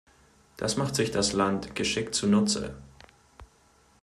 Das 0.57 0.77
macht 0.77 0.95
sich 0.95 1.11
das 1.11 1.31
Land 1.33 1.75
geschickt 1.75 2.15
zunutze. 2.15 2.75